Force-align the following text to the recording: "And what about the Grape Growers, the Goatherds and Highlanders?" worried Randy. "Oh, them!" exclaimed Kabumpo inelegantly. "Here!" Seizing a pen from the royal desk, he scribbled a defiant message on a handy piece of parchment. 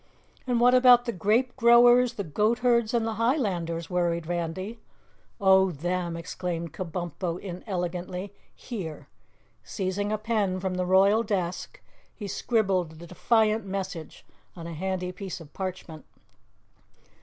"And 0.47 0.59
what 0.59 0.73
about 0.73 1.05
the 1.05 1.11
Grape 1.11 1.55
Growers, 1.55 2.13
the 2.13 2.23
Goatherds 2.23 2.91
and 2.91 3.07
Highlanders?" 3.07 3.87
worried 3.87 4.25
Randy. 4.25 4.79
"Oh, 5.39 5.69
them!" 5.69 6.17
exclaimed 6.17 6.73
Kabumpo 6.73 7.39
inelegantly. 7.39 8.33
"Here!" 8.55 9.07
Seizing 9.63 10.11
a 10.11 10.17
pen 10.17 10.59
from 10.59 10.73
the 10.73 10.87
royal 10.87 11.21
desk, 11.21 11.79
he 12.15 12.27
scribbled 12.27 12.93
a 12.99 13.05
defiant 13.05 13.63
message 13.67 14.25
on 14.55 14.65
a 14.65 14.73
handy 14.73 15.11
piece 15.11 15.39
of 15.39 15.53
parchment. 15.53 16.03